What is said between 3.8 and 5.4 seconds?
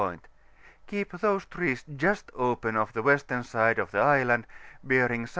the island, bearing S.S.